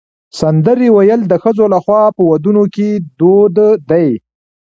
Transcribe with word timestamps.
سندرې 0.39 0.87
ویل 0.91 1.21
د 1.27 1.33
ښځو 1.43 1.65
لخوا 1.73 2.01
په 2.15 2.21
ودونو 2.29 2.63
کې 2.75 2.89
دود 3.19 3.55
دی. 3.89 4.07